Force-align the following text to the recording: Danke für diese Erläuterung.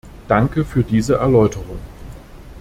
Danke 0.27 0.65
für 0.65 0.83
diese 0.83 1.17
Erläuterung. 1.17 1.77